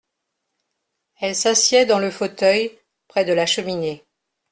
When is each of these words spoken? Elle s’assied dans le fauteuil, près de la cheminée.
Elle 1.19 1.35
s’assied 1.35 1.85
dans 1.85 1.99
le 1.99 2.09
fauteuil, 2.09 2.75
près 3.07 3.23
de 3.23 3.33
la 3.33 3.45
cheminée. 3.45 4.03